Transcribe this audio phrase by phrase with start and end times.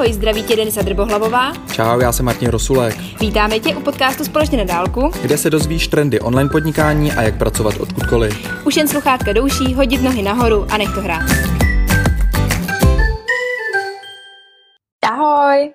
[0.00, 1.52] Ahoj, zdraví tě Denisa Drbohlavová.
[1.72, 2.96] Čau, já jsem Martin Rosulek.
[3.20, 7.38] Vítáme tě u podcastu Společně na dálku, kde se dozvíš trendy online podnikání a jak
[7.38, 8.64] pracovat odkudkoliv.
[8.66, 11.22] Už jen sluchátka douší, hodit nohy nahoru a nech to hrát.
[15.02, 15.72] Ahoj.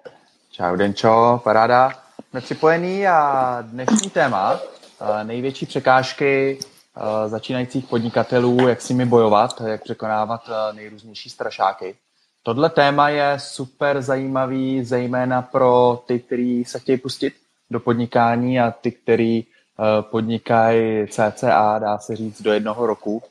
[0.52, 1.92] Čau, Denčo, paráda.
[2.30, 4.60] Jsme připojený a dnešní téma,
[5.02, 6.60] eh, největší překážky
[6.98, 11.96] eh, začínajících podnikatelů, jak s nimi bojovat, jak překonávat eh, nejrůznější strašáky.
[12.46, 17.34] Tohle téma je super zajímavý, zejména pro ty, kteří se chtějí pustit
[17.72, 23.24] do podnikání a ty, kteří eh, podnikají CCA, dá se říct, do jednoho roku.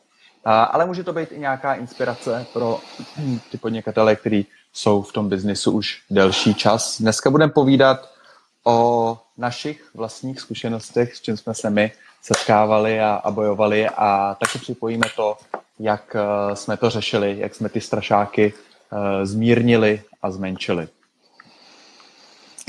[0.44, 2.80] Ale může to být i nějaká inspirace pro
[3.50, 7.00] ty podnikatele, kteří jsou v tom biznisu už delší čas.
[7.00, 8.10] Dneska budeme povídat
[8.64, 14.58] o našich vlastních zkušenostech, s čím jsme se my setkávali a, a bojovali a taky
[14.58, 15.36] připojíme to,
[15.78, 18.54] jak eh, jsme to řešili, jak jsme ty strašáky
[19.22, 20.88] zmírnili a zmenšili.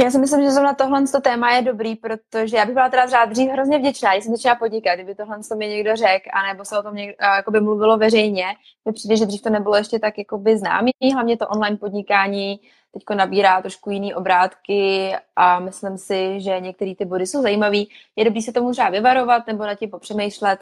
[0.04, 3.08] Já si myslím, že zrovna tohle to téma je dobrý, protože já bych byla teda
[3.08, 6.66] třeba dřív hrozně vděčná, když jsem začala podnikat, kdyby tohle to mi někdo řekl, anebo
[6.66, 8.46] se o tom někdo, jakoby mluvilo veřejně.
[8.86, 12.60] Mně přijde, že dřív to nebylo ještě tak jakoby známý, hlavně to online podnikání
[12.94, 17.78] teď nabírá trošku jiný obrátky a myslím si, že některé ty body jsou zajímavé.
[18.16, 20.60] Je dobrý se tomu třeba vyvarovat nebo na tím popřemýšlet,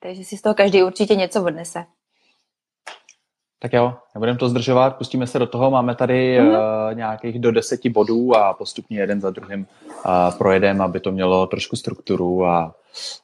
[0.00, 1.84] takže si z toho každý určitě něco odnese.
[3.62, 5.70] Tak jo, nebudeme to zdržovat, pustíme se do toho.
[5.70, 6.48] Máme tady mm.
[6.48, 6.54] uh,
[6.92, 9.66] nějakých do deseti bodů a postupně jeden za druhým
[10.06, 12.46] uh, projedeme, aby to mělo trošku strukturu.
[12.46, 12.74] A,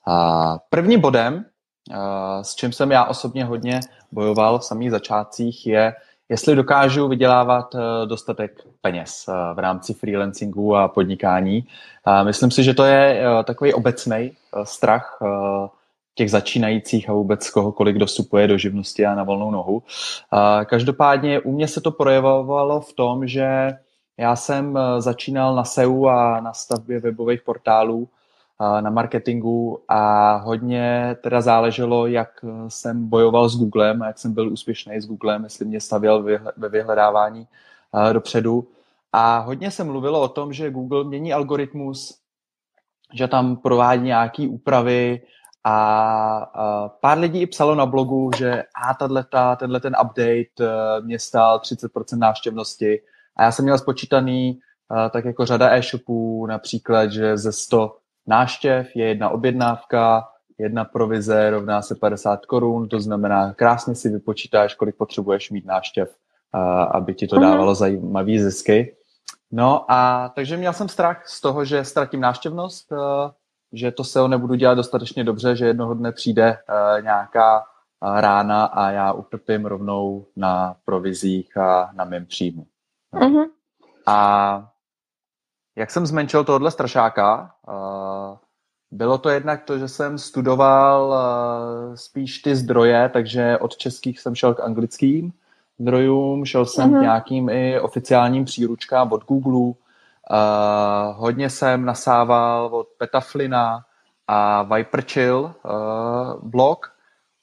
[0.07, 3.81] a prvním bodem, uh, s čím jsem já osobně hodně
[4.13, 5.95] bojoval v samých začátcích, je,
[6.29, 11.67] jestli dokážu vydělávat uh, dostatek peněz uh, v rámci freelancingu a podnikání.
[12.07, 15.29] Uh, myslím si, že to je uh, takový obecný uh, strach uh,
[16.19, 19.83] těch začínajících a vůbec kohokoliv, kdo vstupuje do živnosti a na volnou nohu.
[20.65, 23.79] Každopádně u mě se to projevovalo v tom, že
[24.17, 28.09] já jsem e, začínal na SEO a na stavbě webových portálů,
[28.81, 34.53] na marketingu a hodně teda záleželo, jak jsem bojoval s Googlem a jak jsem byl
[34.53, 36.23] úspěšný s Googlem, jestli mě stavěl
[36.57, 37.47] ve vyhledávání
[38.13, 38.67] dopředu.
[39.13, 42.19] A hodně se mluvilo o tom, že Google mění algoritmus,
[43.15, 45.21] že tam provádí nějaké úpravy,
[45.69, 51.19] a, pár lidí i psalo na blogu, že a tato, tenhle ten update uh, mě
[51.19, 53.01] stál 30% návštěvnosti
[53.37, 54.59] a já jsem měl spočítaný
[54.91, 57.97] uh, tak jako řada e-shopů, například, že ze 100
[58.27, 64.75] náštěv je jedna objednávka, jedna provize rovná se 50 korun, to znamená, krásně si vypočítáš,
[64.75, 66.09] kolik potřebuješ mít náštěv,
[66.55, 66.61] uh,
[66.97, 67.45] aby ti to mhm.
[67.45, 68.95] dávalo zajímavý zisky.
[69.53, 72.93] No a takže měl jsem strach z toho, že ztratím návštěvnost,
[73.73, 78.65] že to SEO nebudu dělat dostatečně dobře, že jednoho dne přijde uh, nějaká uh, rána
[78.65, 82.67] a já utrpím rovnou na provizích a na mém příjmu.
[83.13, 83.21] No.
[83.21, 83.47] Mm-hmm.
[84.07, 84.71] A
[85.77, 88.37] jak jsem zmenšil tohle strašáka, uh,
[88.91, 94.35] bylo to jednak to, že jsem studoval uh, spíš ty zdroje, takže od českých jsem
[94.35, 95.33] šel k anglickým
[95.79, 96.99] zdrojům, šel jsem mm-hmm.
[96.99, 99.75] k nějakým i oficiálním příručkám od Google,
[100.31, 103.85] Uh, hodně jsem nasával od Petaflina
[104.27, 106.93] a Viperchill uh, blog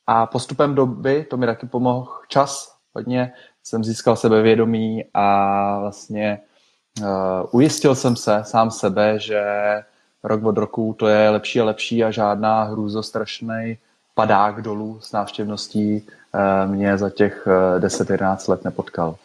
[0.07, 6.39] a postupem doby, to mi taky pomohl čas hodně, jsem získal sebevědomí a vlastně
[7.01, 7.07] uh,
[7.51, 9.43] ujistil jsem se sám sebe, že
[10.23, 13.77] rok od roku to je lepší a lepší a žádná hrůzostrašný
[14.13, 19.15] padák dolů s návštěvností uh, mě za těch uh, 10-11 let nepotkal.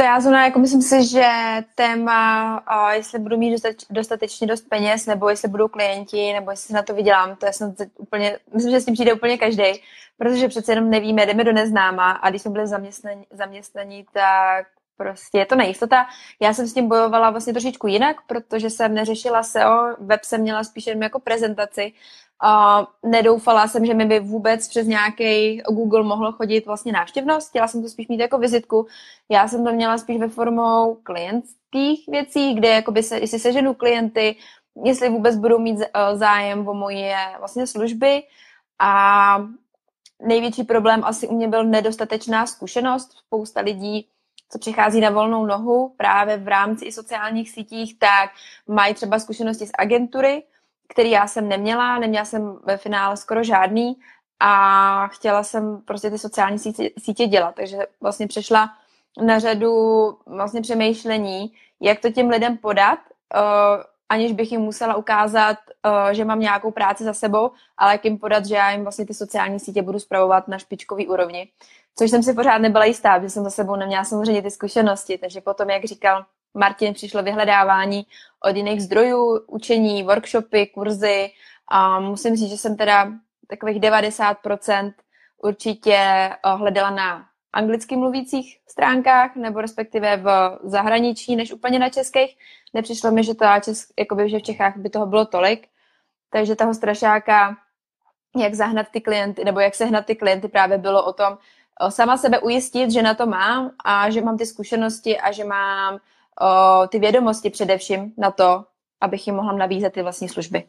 [0.00, 1.28] To já zrovna, jako myslím si, že
[1.74, 2.62] téma,
[2.92, 7.36] jestli budu mít dostatečně dost peněz, nebo jestli budou klienti, nebo jestli na to vydělám,
[7.36, 9.64] to je snad úplně, myslím, že s tím přijde úplně každý,
[10.18, 14.66] protože přece jenom nevíme, jdeme do neznáma a když jsme byli zaměstnaní, zaměstnaní tak
[15.00, 16.06] prostě je to nejistota.
[16.40, 20.64] Já jsem s tím bojovala vlastně trošičku jinak, protože jsem neřešila SEO, web jsem měla
[20.64, 21.92] spíš jen jako prezentaci
[22.42, 27.48] a nedoufala jsem, že mi by vůbec přes nějaký Google mohlo chodit vlastně návštěvnost.
[27.48, 28.86] Chtěla jsem to spíš mít jako vizitku.
[29.28, 34.36] Já jsem to měla spíš ve formou klientských věcí, kde jakoby se, jestli seženu klienty,
[34.84, 38.22] jestli vůbec budou mít eh, zájem o moje vlastně služby.
[38.78, 39.44] A
[40.22, 43.12] největší problém asi u mě byl nedostatečná zkušenost.
[43.26, 44.08] Spousta lidí
[44.50, 48.30] co přichází na volnou nohu právě v rámci i sociálních sítích, tak
[48.68, 50.42] mají třeba zkušenosti z agentury,
[50.88, 53.96] který já jsem neměla, neměla jsem ve finále skoro žádný
[54.40, 58.70] a chtěla jsem prostě ty sociální sítě, sítě dělat, takže vlastně přešla
[59.22, 59.72] na řadu
[60.26, 62.98] vlastně přemýšlení, jak to těm lidem podat,
[63.34, 68.04] uh, aniž bych jim musela ukázat, uh, že mám nějakou práci za sebou, ale jak
[68.04, 71.48] jim podat, že já jim vlastně ty sociální sítě budu zpravovat na špičkový úrovni.
[71.98, 75.40] Což jsem si pořád nebyla jistá, protože jsem za sebou neměla samozřejmě ty zkušenosti, takže
[75.40, 76.24] potom, jak říkal
[76.54, 78.06] Martin, přišlo vyhledávání
[78.44, 81.30] od jiných zdrojů, učení, workshopy, kurzy
[81.68, 83.12] a musím říct, že jsem teda
[83.46, 84.92] takových 90%
[85.42, 92.36] určitě eh, hledala na anglicky mluvících stránkách, nebo respektive v zahraničí, než úplně na českých.
[92.74, 95.68] Nepřišlo mi, že to česk, jakoby, že v Čechách by toho bylo tolik.
[96.30, 97.56] Takže toho strašáka,
[98.36, 101.38] jak zahnat ty klienty, nebo jak sehnat ty klienty, právě bylo o tom,
[101.88, 105.98] sama sebe ujistit, že na to mám a že mám ty zkušenosti a že mám
[106.40, 108.64] o, ty vědomosti především na to,
[109.00, 110.64] abych jim mohla nabízet ty vlastní služby.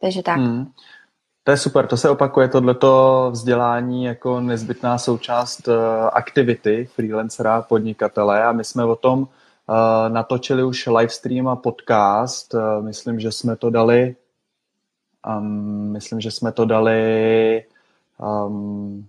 [0.00, 0.36] Takže tak.
[0.36, 0.72] Hmm.
[1.46, 5.74] To je super, to se opakuje tohleto vzdělání jako nezbytná součást uh,
[6.12, 9.26] aktivity freelancera, podnikatele a my jsme o tom uh,
[10.08, 12.54] natočili už livestream a podcast.
[12.54, 14.16] Uh, myslím, že jsme to dali
[15.26, 17.64] um, myslím, že jsme to dali
[18.18, 19.06] um,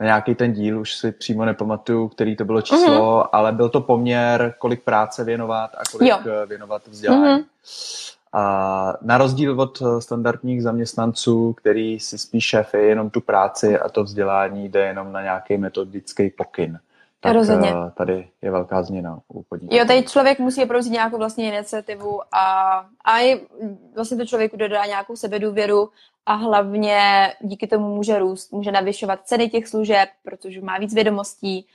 [0.00, 3.28] na nějaký ten díl, už si přímo nepamatuju, který to bylo číslo, uh-huh.
[3.32, 6.46] ale byl to poměr, kolik práce věnovat a kolik jo.
[6.46, 7.42] věnovat vzdělání.
[7.42, 8.15] Uh-huh.
[8.32, 13.88] A na rozdíl od eh, standardních zaměstnanců, který si spíš šéfy jenom tu práci a
[13.88, 16.78] to vzdělání jde jenom na nějaký metodický pokyn.
[17.20, 17.70] Tak Rozhodně.
[17.70, 19.78] Eh, tady je velká změna u podnikání.
[19.78, 22.74] Jo, tady člověk musí opravdu nějakou vlastní iniciativu a,
[23.04, 23.46] a i
[23.94, 25.90] vlastně to člověku dodá nějakou sebedůvěru
[26.26, 31.66] a hlavně díky tomu může růst, může navyšovat ceny těch služeb, protože má víc vědomostí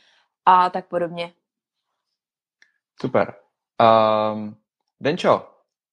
[0.45, 1.31] a tak podobně.
[3.01, 3.33] Super.
[4.33, 4.55] Um,
[4.99, 5.50] Denčo,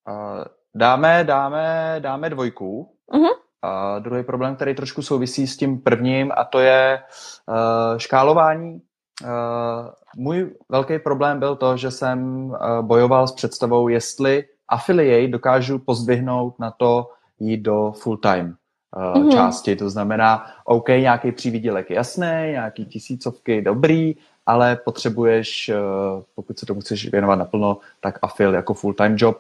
[0.09, 0.45] uh,
[0.75, 2.89] Dáme, dáme, dáme dvojku.
[3.13, 3.35] Uh-huh.
[3.63, 7.03] A druhý problém, který trošku souvisí s tím prvním, a to je
[7.49, 8.81] uh, škálování.
[9.23, 9.29] Uh,
[10.17, 16.59] můj velký problém byl to, že jsem uh, bojoval s představou, jestli affiliate dokážu pozdvihnout
[16.59, 17.11] na to
[17.41, 18.55] jít do full-time
[18.97, 19.33] uh, uh-huh.
[19.33, 19.77] části.
[19.77, 24.15] To znamená, OK, nějaký přívídělek jasný, nějaký tisícovky dobrý,
[24.49, 29.39] ale potřebuješ, uh, pokud se tomu chceš věnovat naplno, tak afil jako full-time job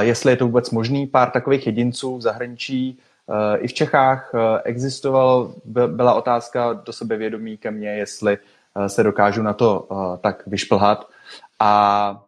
[0.00, 1.06] jestli je to vůbec možný.
[1.06, 2.98] Pár takových jedinců v zahraničí
[3.28, 5.54] eh, i v Čechách eh, existovalo,
[5.86, 8.38] byla otázka do sebevědomí ke mně, jestli
[8.76, 9.88] eh, se dokážu na to
[10.20, 11.08] tak vyšplhat.
[11.60, 12.24] A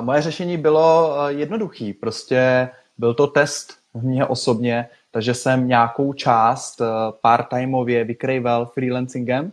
[0.00, 1.92] moje řešení bylo jednoduchý.
[1.92, 2.68] Prostě
[2.98, 6.80] byl to test v mě osobně, takže jsem nějakou část
[7.22, 9.52] part-timeově vykrýval freelancingem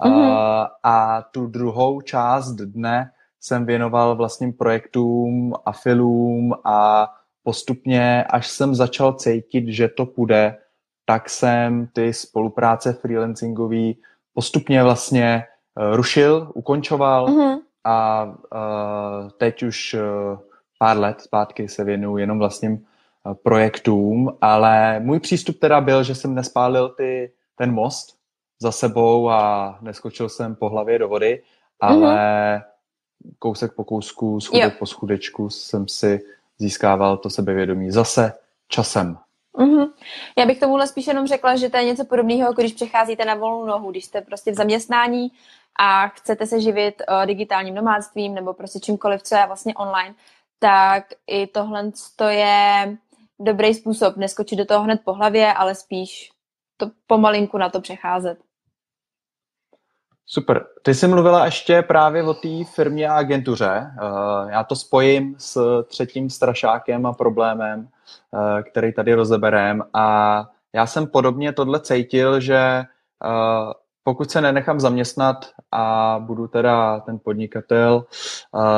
[0.00, 0.68] mm-hmm.
[0.82, 3.10] a tu druhou část dne
[3.40, 7.08] jsem věnoval vlastním projektům, afilům a
[7.42, 10.56] postupně, až jsem začal cítit, že to půjde,
[11.06, 13.98] tak jsem ty spolupráce freelancingový
[14.34, 15.44] postupně vlastně
[15.76, 17.58] uh, rušil, ukončoval mm-hmm.
[17.84, 20.38] a uh, teď už uh,
[20.78, 26.14] pár let zpátky se věnuju jenom vlastním uh, projektům, ale můj přístup teda byl, že
[26.14, 28.13] jsem nespálil ty, ten most
[28.64, 31.42] za sebou a neskočil jsem po hlavě do vody,
[31.80, 32.74] ale mm-hmm
[33.38, 34.78] kousek po kousku, schudek jo.
[34.78, 36.20] po schudečku jsem si
[36.58, 38.32] získával to sebevědomí zase
[38.68, 39.18] časem.
[39.54, 39.90] Mm-hmm.
[40.38, 43.34] Já bych tomuhle spíš jenom řekla, že to je něco podobného, jako když přecházíte na
[43.34, 45.28] volnou nohu, když jste prostě v zaměstnání
[45.78, 50.14] a chcete se živit uh, digitálním nomádstvím nebo prostě čímkoliv, co je vlastně online,
[50.58, 52.96] tak i tohle to je
[53.40, 56.30] dobrý způsob neskočit do toho hned po hlavě, ale spíš
[56.76, 58.38] to pomalinku na to přecházet.
[60.26, 60.66] Super.
[60.82, 63.90] Ty jsi mluvila ještě právě o té firmě a agentuře.
[63.98, 69.82] Eh, já to spojím s třetím strašákem a problémem, eh, který tady rozeberem.
[69.94, 72.86] A já jsem podobně tohle cítil, že eh,
[74.04, 78.04] pokud se nenechám zaměstnat a budu teda ten podnikatel,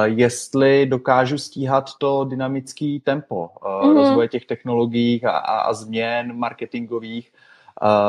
[0.04, 3.94] jestli dokážu stíhat to dynamický tempo mm-hmm.
[3.94, 7.32] rozvoje těch technologií a, a, a změn marketingových,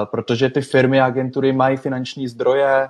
[0.03, 2.89] protože ty firmy a agentury mají finanční zdroje,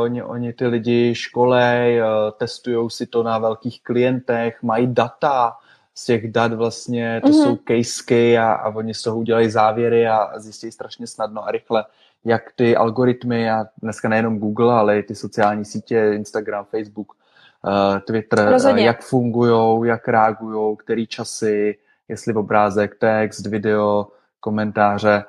[0.00, 2.06] oni, oni ty lidi školej, uh,
[2.38, 5.56] testují si to na velkých klientech, mají data,
[5.94, 7.44] z těch dat vlastně, to mm-hmm.
[7.44, 11.84] jsou casey a, a oni z toho udělají závěry a zjistí strašně snadno a rychle,
[12.24, 17.98] jak ty algoritmy a dneska nejenom Google, ale i ty sociální sítě, Instagram, Facebook, uh,
[17.98, 24.08] Twitter, uh, jak fungují, jak reagují, který časy, jestli obrázek, text, video,
[24.40, 25.24] komentáře.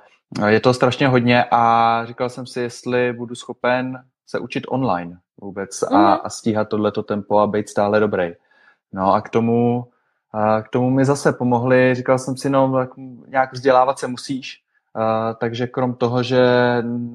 [0.47, 5.83] Je to strašně hodně a říkal jsem si, jestli budu schopen se učit online vůbec
[5.83, 6.19] a, mm-hmm.
[6.23, 8.33] a stíhat tohleto tempo a být stále dobrý.
[8.93, 9.87] No a k tomu,
[10.31, 12.89] a k tomu mi zase pomohli, říkal jsem si, no tak
[13.27, 14.61] nějak vzdělávat se musíš,
[14.95, 16.43] a, takže krom toho, že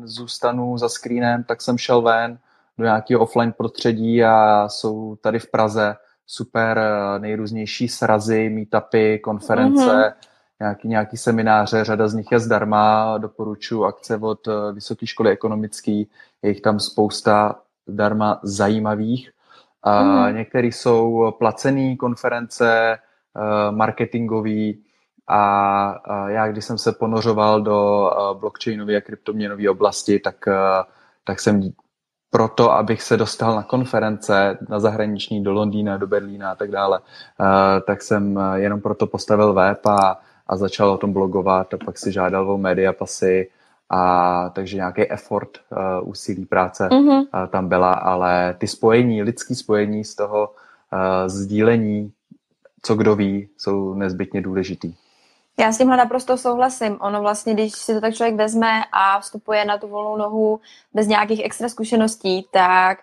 [0.05, 2.39] zůstanu za screenem, tak jsem šel ven
[2.79, 6.81] do nějakého offline prostředí a jsou tady v Praze super
[7.19, 10.30] nejrůznější srazy, meetupy, konference, mm-hmm.
[10.61, 15.93] Nějaký, nějaký semináře, řada z nich je zdarma, doporučuji akce od eh, Vysoké školy ekonomické,
[16.43, 19.31] je jich tam spousta zdarma zajímavých.
[19.85, 20.35] Mm-hmm.
[20.35, 22.99] Některé jsou placené konference,
[23.71, 24.83] marketingový,
[25.29, 30.37] a já, když jsem se ponořoval do blockchainové a kryptoměnové oblasti, tak,
[31.25, 31.73] tak jsem
[32.31, 37.01] proto, abych se dostal na konference, na zahraniční, do Londýna, do Berlína a tak dále,
[37.87, 42.13] tak jsem jenom proto postavil web a, a začal o tom blogovat a pak si
[42.13, 43.51] žádal o média pasy
[43.91, 45.59] a takže nějaký effort,
[46.03, 47.19] uh, úsilí práce mm-hmm.
[47.19, 52.13] uh, tam byla, ale ty spojení, lidský spojení z toho uh, sdílení,
[52.83, 54.95] co kdo ví, jsou nezbytně důležitý.
[55.61, 56.99] Já s tímhle naprosto souhlasím.
[57.01, 60.61] Ono vlastně, když si to tak člověk vezme a vstupuje na tu volnou nohu
[60.95, 62.99] bez nějakých extra zkušeností, tak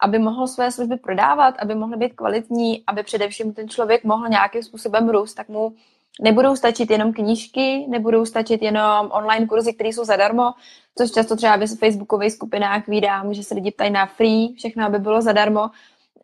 [0.00, 4.62] aby mohl své služby prodávat, aby mohly být kvalitní, aby především ten člověk mohl nějakým
[4.62, 5.72] způsobem růst, tak mu
[6.20, 10.52] nebudou stačit jenom knížky, nebudou stačit jenom online kurzy, které jsou zadarmo,
[10.98, 14.98] což často třeba v facebookových skupinách vídám, že se lidi ptají na free, všechno aby
[14.98, 15.70] bylo zadarmo,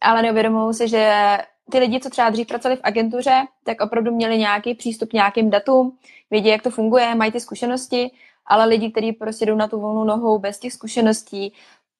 [0.01, 1.39] ale neuvědomují si, že
[1.71, 5.51] ty lidi, co třeba dřív pracovali v agentuře, tak opravdu měli nějaký přístup k nějakým
[5.51, 5.99] datům,
[6.31, 8.11] vědí, jak to funguje, mají ty zkušenosti,
[8.47, 11.53] ale lidi, kteří prostě jdou na tu volnou nohou bez těch zkušeností,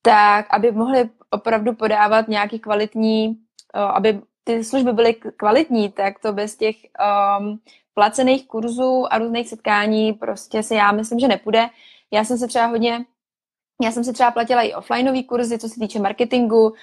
[0.03, 3.39] tak aby mohli opravdu podávat nějaký kvalitní,
[3.75, 6.77] aby ty služby byly kvalitní, tak to bez těch
[7.39, 7.61] um,
[7.95, 11.69] placených kurzů a různých setkání prostě se já myslím, že nepůjde.
[12.11, 13.05] Já jsem se třeba hodně
[13.83, 16.75] já jsem si třeba platila i offlineové kurzy, co se týče marketingu,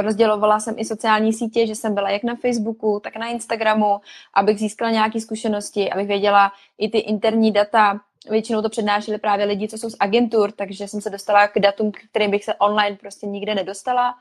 [0.00, 4.00] rozdělovala jsem i sociální sítě, že jsem byla jak na Facebooku, tak na Instagramu,
[4.34, 8.00] abych získala nějaké zkušenosti, abych věděla i ty interní data.
[8.30, 11.92] Většinou to přednášeli právě lidi, co jsou z agentur, takže jsem se dostala k datům,
[12.10, 14.14] kterým bych se online prostě nikde nedostala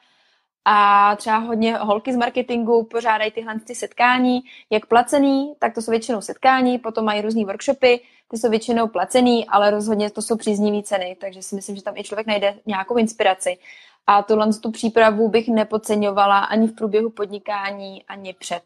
[0.69, 5.91] a třeba hodně holky z marketingu pořádají tyhle ty setkání, jak placený, tak to jsou
[5.91, 10.83] většinou setkání, potom mají různé workshopy, ty jsou většinou placený, ale rozhodně to jsou příznivé
[10.83, 13.57] ceny, takže si myslím, že tam i člověk najde nějakou inspiraci.
[14.07, 18.63] A tuhle tu přípravu bych nepodceňovala ani v průběhu podnikání, ani před.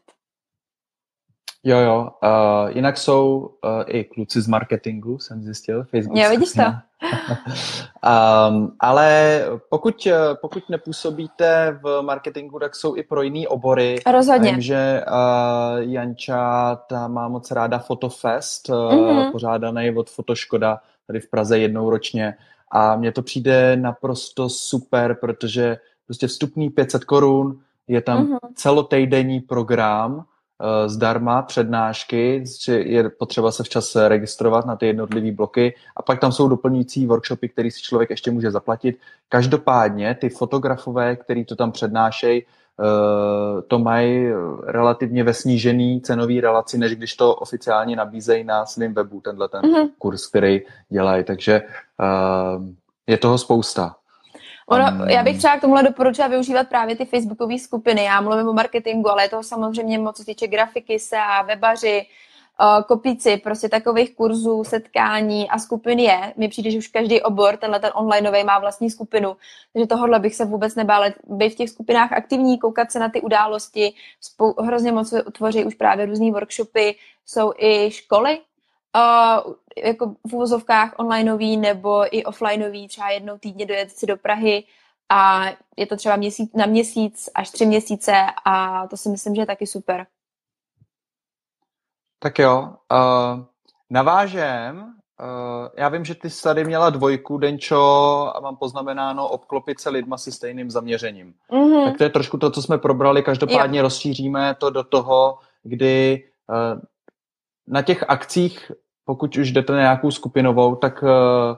[1.64, 2.10] Jo, jo.
[2.22, 5.84] Uh, jinak jsou uh, i kluci z marketingu, jsem zjistil.
[5.84, 6.62] Facebook jo, vidíš to.
[6.62, 9.40] um, ale
[9.70, 10.08] pokud,
[10.40, 13.98] pokud nepůsobíte v marketingu, tak jsou i pro jiný obory.
[14.12, 14.52] Rozhodně.
[14.52, 19.32] Vím, že uh, Janča ta má moc ráda Fotofest, uh, mm-hmm.
[19.32, 22.34] pořádaný od Fotoškoda tady v Praze jednou ročně.
[22.70, 28.38] A mně to přijde naprosto super, protože prostě vstupní 500 korun, je tam mm-hmm.
[28.54, 30.31] celotejdenní program, Eh,
[30.86, 36.32] zdarma přednášky, že je potřeba se včas registrovat na ty jednotlivé bloky a pak tam
[36.32, 38.98] jsou doplňující workshopy, který si člověk ještě může zaplatit.
[39.28, 44.32] Každopádně ty fotografové, který to tam přednášejí, eh, to mají
[44.66, 49.60] relativně ve snížený cenový relaci, než když to oficiálně nabízejí na svém webu, tenhle ten
[49.60, 49.88] mm-hmm.
[49.98, 51.24] kurz, který dělají.
[51.24, 52.74] Takže eh,
[53.06, 53.96] je toho spousta.
[54.66, 58.04] Ono, já bych třeba k tomuhle doporučila využívat právě ty facebookové skupiny.
[58.04, 61.42] Já mluvím o marketingu, ale je toho samozřejmě moc, co se týče grafiky, se a
[61.42, 62.06] webaři,
[62.60, 66.32] uh, kopíci, prostě takových kurzů, setkání a skupin je.
[66.36, 69.36] Mně přijde, že už každý obor, tenhle ten onlineový má vlastní skupinu,
[69.72, 71.06] takže tohohle bych se vůbec nebála.
[71.26, 75.74] Být v těch skupinách aktivní, koukat se na ty události, spou- hrozně moc tvoří už
[75.74, 78.38] právě různé workshopy, jsou i školy,
[78.96, 79.52] uh,
[79.84, 84.64] jako v uvozovkách onlineový nebo i offlineový, třeba jednou týdně dojet si do Prahy
[85.08, 85.44] a
[85.76, 88.12] je to třeba měsíc, na měsíc až tři měsíce
[88.44, 90.06] a to si myslím, že je taky super.
[92.18, 93.44] Tak jo, uh,
[93.90, 99.80] navážem, uh, já vím, že ty jsi tady měla dvojku, Denčo, a mám poznamenáno obklopit
[99.80, 101.34] se lidma se stejným zaměřením.
[101.50, 101.84] Mm-hmm.
[101.84, 103.82] Tak to je trošku to, co jsme probrali, každopádně jo.
[103.82, 106.80] rozšíříme to do toho, kdy uh,
[107.66, 108.72] na těch akcích
[109.04, 111.56] pokud už jdete na nějakou skupinovou, tak eh,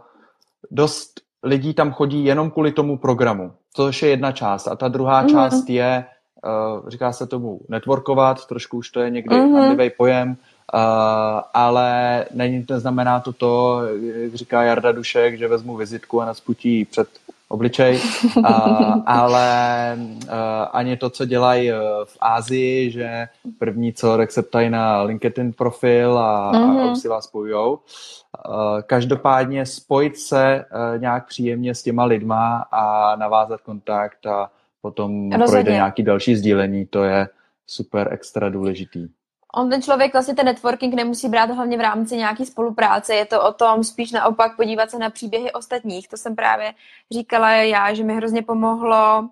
[0.71, 4.69] dost lidí tam chodí jenom kvůli tomu programu, což je jedna část.
[4.69, 5.31] A ta druhá mm-hmm.
[5.31, 6.05] část je,
[6.45, 9.91] uh, říká se tomu networkovat, trošku už to je někdy mm-hmm.
[9.97, 16.21] pojem, uh, ale není to, znamená to to, jak říká Jarda Dušek, že vezmu vizitku
[16.21, 17.09] a nasputí před
[17.49, 18.01] obličej,
[18.37, 18.45] uh,
[19.07, 19.49] ale
[19.99, 20.31] uh,
[20.73, 23.27] ani to, co dělají uh, v Ázii, že
[23.59, 26.63] první co, tak se ptají na LinkedIn profil a, mm-hmm.
[26.63, 26.93] a mhm.
[26.93, 27.73] už si vás spojujou.
[27.75, 34.51] Uh, každopádně spojit se uh, nějak příjemně s těma lidma a navázat kontakt a
[34.83, 35.47] potom Rozhodně.
[35.47, 37.29] projde nějaký další sdílení, to je
[37.67, 39.09] super extra důležitý
[39.56, 43.42] on ten člověk vlastně ten networking nemusí brát hlavně v rámci nějaké spolupráce, je to
[43.42, 46.08] o tom spíš naopak podívat se na příběhy ostatních.
[46.08, 46.75] To jsem právě
[47.11, 49.28] říkala já, že mi hrozně pomohlo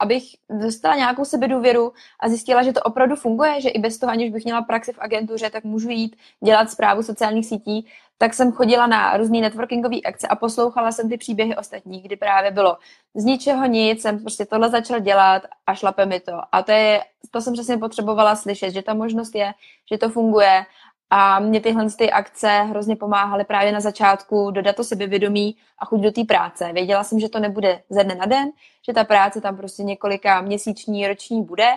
[0.00, 4.30] abych dostala nějakou sebedůvěru a zjistila, že to opravdu funguje, že i bez toho, aniž
[4.30, 7.86] bych měla praxi v agentuře, tak můžu jít dělat zprávu sociálních sítí,
[8.18, 12.50] tak jsem chodila na různé networkingové akce a poslouchala jsem ty příběhy ostatních, kdy právě
[12.50, 12.78] bylo
[13.14, 16.32] z ničeho nic, jsem prostě tohle začal dělat a šlape mi to.
[16.52, 19.52] A to, je, to jsem přesně potřebovala slyšet, že ta možnost je,
[19.92, 20.64] že to funguje
[21.10, 26.00] a mě tyhle ty akce hrozně pomáhaly právě na začátku dodat to sebevědomí a chuť
[26.00, 26.72] do té práce.
[26.72, 28.48] Věděla jsem, že to nebude ze dne na den,
[28.86, 31.68] že ta práce tam prostě několika měsíční, roční bude,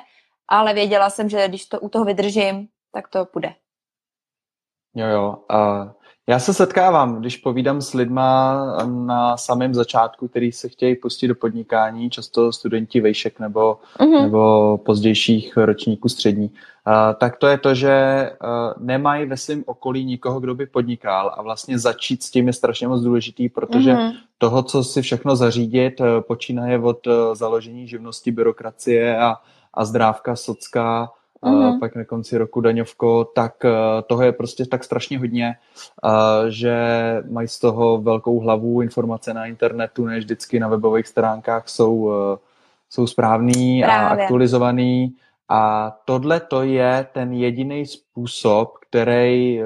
[0.48, 3.54] ale věděla jsem, že když to u toho vydržím, tak to bude.
[4.96, 5.38] Jo, jo.
[5.52, 5.92] Uh,
[6.32, 11.36] já se setkávám, když povídám s lidma na samém začátku, který se chtějí pustit do
[11.36, 14.22] podnikání, často studenti vejšek nebo, uh-huh.
[14.22, 17.96] nebo pozdějších ročníků střední, uh, tak to je to, že
[18.44, 22.54] uh, nemají ve svém okolí nikoho, kdo by podnikal a vlastně začít s tím je
[22.54, 24.14] strašně moc důležitý, protože uh-huh.
[24.38, 29.36] toho, co si všechno zařídit, uh, počínaje od založení živnosti, byrokracie a,
[29.74, 31.12] a zdrávka, socka,
[31.50, 31.80] mm-hmm.
[31.80, 33.72] pak na konci roku daňovko, tak eh,
[34.08, 35.56] toho je prostě tak strašně hodně,
[36.48, 36.76] že
[37.30, 42.38] mají z toho velkou hlavu informace na internetu, než vždycky na webových stránkách jsou, eh,
[42.90, 44.20] jsou správný Právě.
[44.20, 45.16] a aktualizovaný.
[45.50, 49.62] A tohle to je ten jediný způsob, který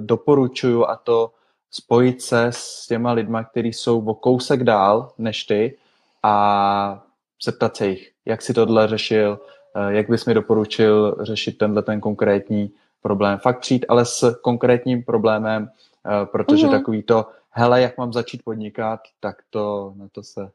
[0.00, 1.30] doporučuju a to
[1.70, 5.76] spojit se s těma lidma, kteří jsou o kousek dál než ty
[6.22, 7.04] a
[7.44, 12.00] zeptat se jich, jak si tohle řešil, Eh, jak bys mi doporučil řešit tenhle ten
[12.00, 12.70] konkrétní
[13.02, 13.38] problém.
[13.38, 15.70] Fakt přijít ale s konkrétním problémem,
[16.06, 16.70] eh, protože mm-hmm.
[16.70, 20.50] takový to, hele, jak mám začít podnikat, tak to na to se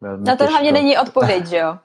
[0.00, 0.52] velmi Na to těžko.
[0.52, 1.78] hlavně není odpověď, že jo?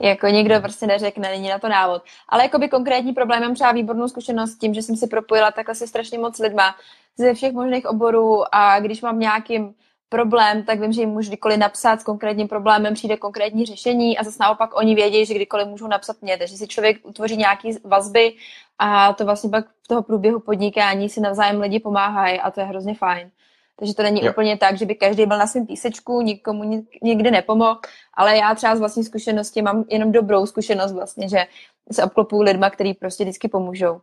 [0.00, 2.02] jako někdo prostě neřekne, není na to návod.
[2.28, 5.74] Ale jakoby konkrétní problém, mám třeba výbornou zkušenost s tím, že jsem si propojila takhle
[5.74, 6.76] se strašně moc lidma
[7.16, 9.74] ze všech možných oborů a když mám nějakým
[10.12, 14.24] problém, tak vím, že jim můžu kdykoliv napsat s konkrétním problémem, přijde konkrétní řešení a
[14.24, 18.32] zase naopak oni vědí, že kdykoliv můžou napsat mě, takže si člověk utvoří nějaký vazby
[18.78, 22.66] a to vlastně pak v toho průběhu podnikání si navzájem lidi pomáhají a to je
[22.66, 23.30] hrozně fajn.
[23.76, 24.32] Takže to není jo.
[24.32, 27.80] úplně tak, že by každý byl na svém písečku, nikomu nikdy nepomohl,
[28.14, 31.46] ale já třeba z vlastní zkušenosti mám jenom dobrou zkušenost vlastně, že
[31.92, 34.00] se obklopuju lidma, kteří prostě vždycky pomůžou.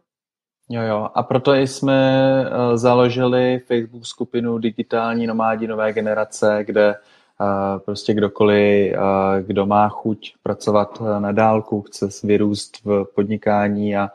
[0.72, 1.10] Jo, jo.
[1.16, 8.94] A proto jsme uh, založili Facebook skupinu Digitální nomádi nové generace, kde uh, prostě kdokoliv,
[8.94, 9.02] uh,
[9.48, 14.10] kdo má chuť pracovat na dálku, chce vyrůst v podnikání a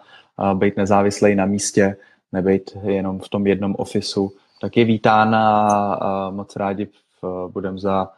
[0.55, 1.97] být nezávislý na místě,
[2.33, 6.89] nebejt jenom v tom jednom ofisu, tak je vítán a moc rádi
[7.49, 8.11] budeme za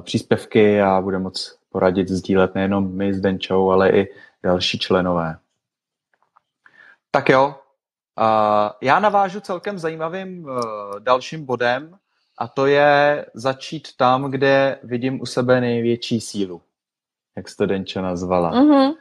[0.00, 4.08] příspěvky a budeme moc poradit, sdílet nejenom my s Denčou, ale i
[4.42, 5.36] další členové.
[7.10, 7.54] Tak jo,
[8.80, 10.60] já navážu celkem zajímavým uh,
[10.98, 11.96] dalším bodem
[12.38, 16.62] a to je začít tam, kde vidím u sebe největší sílu,
[17.36, 18.52] jak jsi to Denča nazvala.
[18.52, 18.94] Mm-hmm.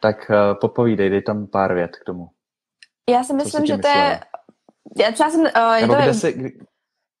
[0.00, 2.28] Tak uh, popovídej, dej tam pár vět k tomu.
[3.10, 4.20] Já si myslím, že to je...
[4.98, 5.40] Já třeba jsem...
[5.40, 6.52] Uh, Nebo to kde, jsi,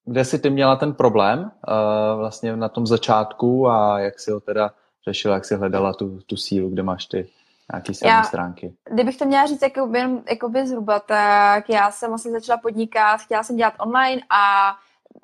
[0.04, 4.40] kde jsi ty měla ten problém uh, vlastně na tom začátku a jak jsi ho
[4.40, 4.70] teda
[5.08, 7.28] řešila, jak jsi hledala tu, tu sílu, kde máš ty
[7.72, 8.74] Nějaký já, stránky.
[8.90, 13.56] Kdybych to měla říct jakoby, jakoby zhruba, tak já jsem vlastně začala podnikat, chtěla jsem
[13.56, 14.74] dělat online a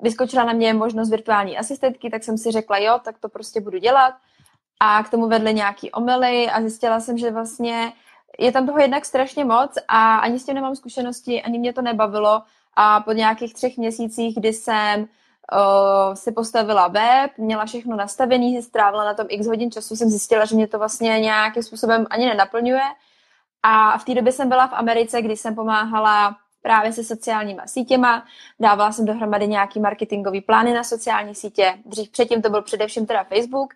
[0.01, 3.77] vyskočila na mě možnost virtuální asistentky, tak jsem si řekla, jo, tak to prostě budu
[3.77, 4.13] dělat.
[4.79, 7.93] A k tomu vedly nějaký omily a zjistila jsem, že vlastně
[8.39, 11.81] je tam toho jednak strašně moc a ani s tím nemám zkušenosti, ani mě to
[11.81, 12.41] nebavilo.
[12.75, 15.07] A po nějakých třech měsících, kdy jsem
[15.51, 20.45] uh, si postavila web, měla všechno nastavené, strávila na tom x hodin času, jsem zjistila,
[20.45, 22.83] že mě to vlastně nějakým způsobem ani nenaplňuje.
[23.63, 28.23] A v té době jsem byla v Americe, kdy jsem pomáhala právě se sociálníma sítěma,
[28.59, 31.73] dávala jsem dohromady nějaký marketingový plány na sociální sítě.
[31.85, 33.73] Dřív předtím to byl především teda Facebook.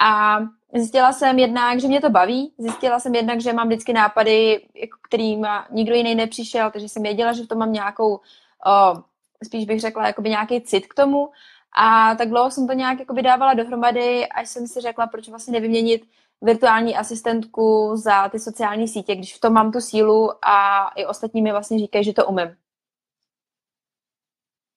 [0.00, 0.38] A
[0.74, 4.98] zjistila jsem jednak, že mě to baví, zjistila jsem jednak, že mám vždycky nápady, jako
[5.08, 9.00] kterým nikdo jiný nepřišel, takže jsem věděla, že v tom mám nějakou uh,
[9.44, 11.30] spíš bych řekla jakoby nějaký cit k tomu
[11.76, 15.52] a tak dlouho jsem to nějak jakoby dávala dohromady, až jsem si řekla, proč vlastně
[15.52, 16.06] nevyměnit
[16.42, 21.42] virtuální asistentku za ty sociální sítě, když v tom mám tu sílu a i ostatní
[21.42, 22.56] mi vlastně říkají, že to umím.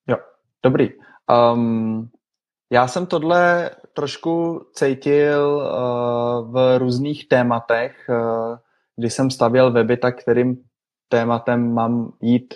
[0.07, 0.17] Jo,
[0.63, 0.89] dobrý.
[1.53, 2.09] Um,
[2.71, 8.57] já jsem tohle trošku cítil uh, v různých tématech, uh,
[8.95, 10.63] když jsem stavěl weby, tak kterým
[11.09, 12.53] tématem mám jít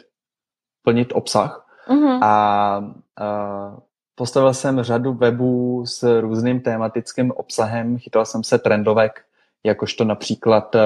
[0.84, 1.71] plnit obsah.
[1.90, 2.20] Mm-hmm.
[2.24, 3.78] A, a
[4.16, 9.22] postavil jsem řadu webů s různým tematickým obsahem, chytal jsem se trendovek,
[9.64, 10.82] jakožto například uh,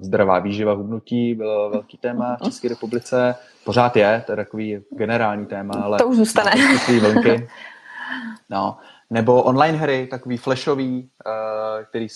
[0.00, 3.34] zdravá výživa hubnutí bylo velký téma v České republice.
[3.64, 5.98] Pořád je, to je takový generální téma, ale...
[5.98, 6.50] To už zůstane.
[7.00, 7.48] Vlnky.
[8.50, 8.78] No.
[9.10, 12.06] nebo online hry, takový flashový, uh, který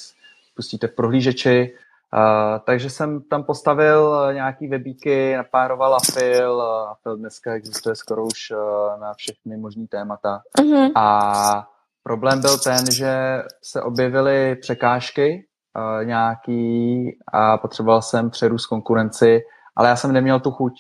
[0.54, 1.74] pustíte v prohlížeči.
[2.14, 6.62] Uh, takže jsem tam postavil nějaký webíky, napároval Afil.
[6.62, 10.40] Afil dneska existuje skoro už uh, na všechny možný témata.
[10.58, 10.92] Uh-huh.
[10.94, 11.68] A
[12.02, 15.46] problém byl ten, že se objevily překážky
[15.76, 19.40] uh, nějaký a potřeboval jsem přerůst konkurenci,
[19.76, 20.72] ale já jsem neměl tu chuť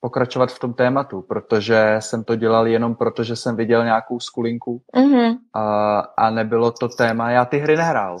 [0.00, 4.82] pokračovat v tom tématu, protože jsem to dělal jenom proto, že jsem viděl nějakou skulinku
[4.96, 5.36] mm-hmm.
[5.54, 7.30] a, a nebylo to téma.
[7.30, 8.18] Já ty hry nehrál.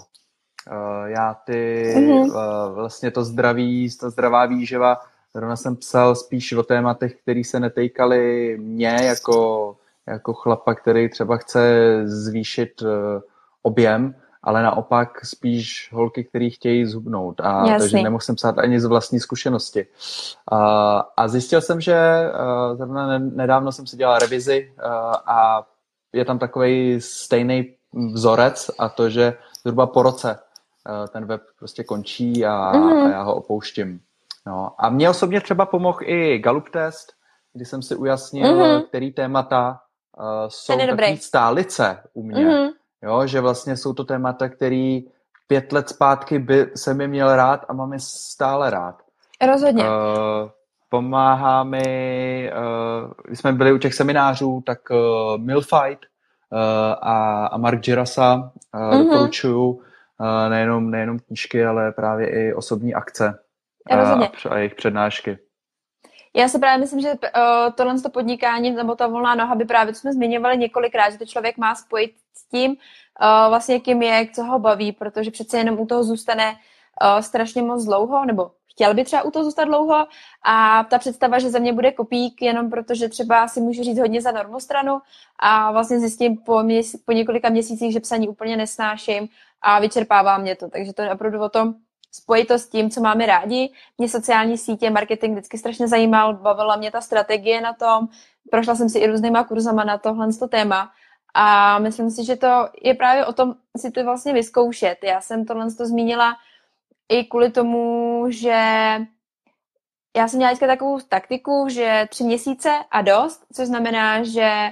[0.68, 2.20] Uh, já ty, mm-hmm.
[2.20, 5.00] uh, vlastně to zdraví, ta zdravá výživa,
[5.34, 11.36] zrovna jsem psal spíš o tématech, které se netýkaly mě jako, jako chlapa, který třeba
[11.36, 11.60] chce
[12.04, 12.88] zvýšit uh,
[13.62, 17.40] objem, ale naopak spíš holky, které chtějí zhubnout.
[17.40, 17.78] A, Jasný.
[17.78, 19.86] takže nemohl jsem psát ani z vlastní zkušenosti.
[20.52, 24.84] A, a zjistil jsem, že uh, zrovna nedávno jsem si dělal revizi uh,
[25.26, 25.66] a
[26.12, 27.74] je tam takový stejný
[28.12, 30.38] vzorec a to, že zhruba po roce
[31.12, 33.06] ten web prostě končí a, mm-hmm.
[33.06, 34.00] a já ho opouštím.
[34.46, 34.72] No.
[34.78, 37.12] A mě osobně třeba pomohl i Gallup test,
[37.52, 38.86] kdy jsem si ujasnil, mm-hmm.
[38.88, 39.80] který témata
[40.18, 42.46] uh, jsou takové stálice u mě.
[42.46, 42.70] Mm-hmm.
[43.02, 45.04] Jo, že vlastně jsou to témata, který
[45.46, 49.02] pět let zpátky by se mi měl rád a mám je stále rád.
[49.52, 49.84] Rozhodně.
[49.84, 49.90] Uh,
[50.88, 54.96] pomáhá mi, uh, když jsme byli u těch seminářů, tak uh,
[55.38, 56.00] Milfight
[56.52, 56.58] uh,
[57.00, 59.04] a, a Mark Girasa uh, mm-hmm.
[59.04, 59.80] doporučuju
[60.48, 63.38] nejenom, nejenom knížky, ale právě i osobní akce
[63.90, 64.14] a,
[64.50, 65.38] a jejich přednášky.
[66.36, 67.18] Já si právě myslím, že uh,
[67.74, 71.26] tohle to podnikání nebo ta volná noha by právě, co jsme zmiňovali několikrát, že to
[71.26, 72.76] člověk má spojit s tím, uh,
[73.48, 77.84] vlastně kým je, co ho baví, protože přece jenom u toho zůstane uh, strašně moc
[77.84, 80.06] dlouho, nebo chtěl by třeba u toho zůstat dlouho
[80.44, 84.22] a ta představa, že ze mě bude kopík jenom protože třeba si můžu říct hodně
[84.22, 85.00] za normostranu
[85.38, 89.28] a vlastně zjistím po, měs- po několika měsících, že psaní úplně nesnáším
[89.62, 90.68] a vyčerpává mě to.
[90.68, 91.74] Takže to je opravdu o tom,
[92.12, 93.72] spojit to s tím, co máme rádi.
[93.98, 98.08] Mě sociální sítě, marketing vždycky strašně zajímal, bavila mě ta strategie na tom,
[98.50, 100.90] prošla jsem si i různýma kurzama na tohle to téma
[101.34, 104.96] a myslím si, že to je právě o tom si to vlastně vyzkoušet.
[105.02, 106.36] Já jsem tohle to zmínila
[107.08, 108.56] i kvůli tomu, že
[110.16, 114.70] já jsem měla takovou taktiku, že tři měsíce a dost, což znamená, že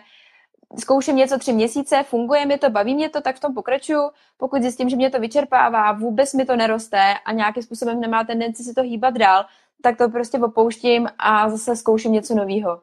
[0.77, 4.11] zkouším něco tři měsíce, funguje mi to, baví mě to, tak v tom pokračuju.
[4.37, 8.63] Pokud zjistím, že mě to vyčerpává, vůbec mi to neroste a nějakým způsobem nemá tendenci
[8.63, 9.45] si to hýbat dál,
[9.83, 12.83] tak to prostě opouštím a zase zkouším něco nového.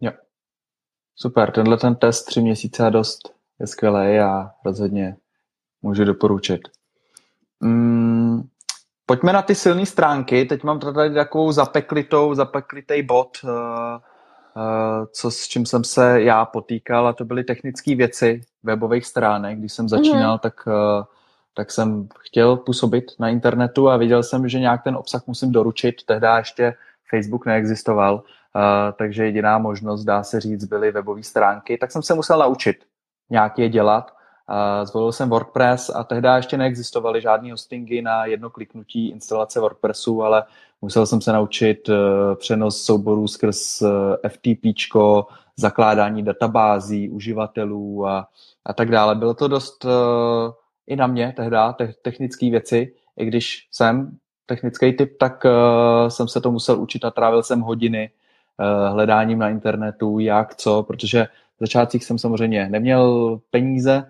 [0.00, 0.12] Jo.
[1.16, 5.16] Super, tenhle ten test tři měsíce a dost je skvělý a rozhodně
[5.82, 6.60] můžu doporučit.
[7.60, 8.48] Mm,
[9.06, 10.44] pojďme na ty silné stránky.
[10.44, 13.38] Teď mám tady takovou zapeklitou, zapeklitý bod.
[13.44, 13.50] Uh,
[15.12, 19.58] co s čím jsem se já potýkal a to byly technické věci webových stránek.
[19.58, 20.40] Když jsem začínal, mm-hmm.
[20.40, 21.04] tak, eh,
[21.54, 25.94] tak jsem chtěl působit na internetu a viděl jsem, že nějak ten obsah musím doručit.
[26.06, 26.74] Tehdy ještě
[27.10, 28.22] Facebook neexistoval,
[28.56, 31.78] eh, takže jediná možnost, dá se říct, byly webové stránky.
[31.78, 32.76] Tak jsem se musel naučit
[33.30, 34.12] nějak je dělat.
[34.84, 40.44] Zvolil jsem WordPress a tehdy ještě neexistovaly žádné hostingy na jedno kliknutí instalace WordPressu, ale
[40.82, 41.94] Musel jsem se naučit uh,
[42.34, 44.66] přenos souborů skrz eh, FTP,
[45.56, 48.28] zakládání databází, uživatelů a,
[48.64, 49.14] a tak dále.
[49.14, 49.90] Bylo to dost uh,
[50.86, 55.46] i na mě tehdy, te- technické věci, i když jsem technický typ, tak
[56.08, 58.10] jsem se to musel učit a trávil jsem hodiny
[58.88, 61.24] hledáním na internetu, jak, co, protože
[61.56, 64.04] v začátcích jsem samozřejmě neměl peníze,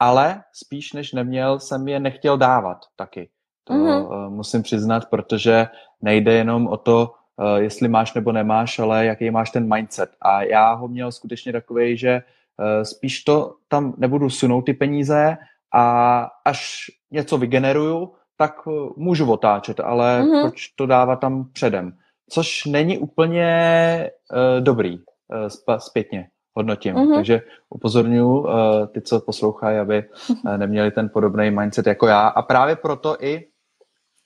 [0.00, 3.28] ale spíš než neměl, jsem je nechtěl dávat taky.
[3.64, 4.30] To mm-hmm.
[4.30, 5.66] musím přiznat, protože
[6.02, 10.10] nejde jenom o to, eh, jestli máš nebo nemáš, ale jaký máš ten mindset.
[10.22, 15.36] A já ho měl skutečně takový, že eh, spíš to tam nebudu sunout ty peníze
[15.74, 18.54] a až něco vygeneruju, tak
[18.96, 20.42] můžu otáčet, ale mm-hmm.
[20.42, 21.92] proč to dávat tam předem?
[22.30, 26.94] Což není úplně uh, dobrý uh, zpětně hodnotím.
[26.94, 27.14] Mm-hmm.
[27.14, 28.48] Takže upozorňuji uh,
[28.92, 32.28] ty, co poslouchají, aby uh, neměli ten podobný mindset jako já.
[32.28, 33.46] A právě proto i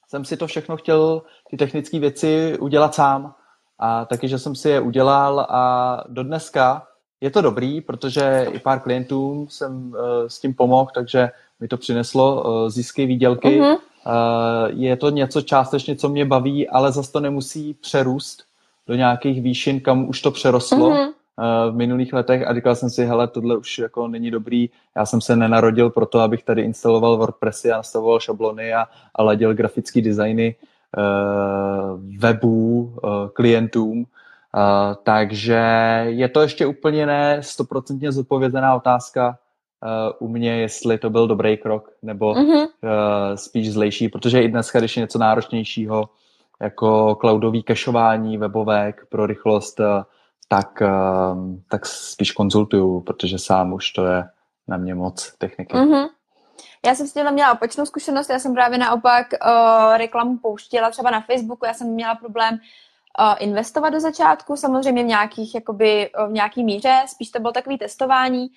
[0.09, 3.35] jsem si to všechno chtěl, ty technické věci udělat sám.
[3.79, 6.87] A taky, že jsem si je udělal a do dneska
[7.21, 11.77] je to dobrý, protože i pár klientům jsem uh, s tím pomohl, takže mi to
[11.77, 13.61] přineslo uh, zisky, výdělky.
[13.61, 13.77] Uh-huh.
[13.77, 18.43] Uh, je to něco částečně, co mě baví, ale zase to nemusí přerůst
[18.87, 20.91] do nějakých výšin, kam už to přerostlo.
[20.91, 21.13] Uh-huh
[21.71, 25.21] v minulých letech a říkal jsem si, hele, tohle už jako není dobrý, já jsem
[25.21, 30.01] se nenarodil pro to, abych tady instaloval WordPressy a nastavoval šablony a, a ladil grafické
[30.01, 30.55] designy
[30.97, 34.07] uh, webů uh, klientům,
[34.57, 35.63] Uh, takže
[36.07, 39.39] je to ještě úplně ne stoprocentně zodpovězená otázka
[40.19, 42.67] uh, u mě, jestli to byl dobrý krok, nebo mm-hmm.
[42.67, 42.69] uh,
[43.35, 46.09] spíš zlejší, protože i dneska, když je něco náročnějšího,
[46.61, 49.87] jako cloudový cacheování webovek pro rychlost, uh,
[50.53, 50.89] tak, uh,
[51.69, 54.29] tak spíš konzultuju, protože sám už to je
[54.69, 55.75] na mě moc techniky.
[55.75, 56.09] Mm-hmm.
[56.87, 61.11] Já jsem s tím měla opačnou zkušenost, já jsem právě naopak uh, reklamu pouštěla třeba
[61.11, 66.33] na Facebooku, já jsem měla problém uh, investovat do začátku, samozřejmě v nějakých, jakoby, v
[66.33, 68.49] nějaký míře, spíš to bylo takový testování